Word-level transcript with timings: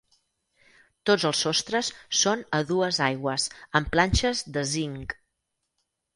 Tots 1.09 1.25
els 1.29 1.41
sostres 1.45 1.91
són 2.21 2.41
a 2.61 2.63
dues 2.73 3.01
aigües 3.09 3.47
amb 3.83 3.93
planxes 3.99 4.43
de 4.59 4.67
zinc. 4.73 5.17